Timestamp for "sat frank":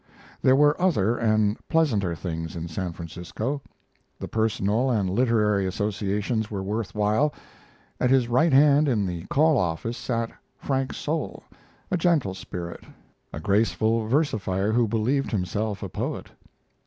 9.99-10.91